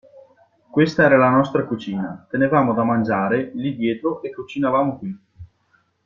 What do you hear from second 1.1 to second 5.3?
la nostra cucina. Tenevamo da mangiare, lì dietro e cucinavamo qui.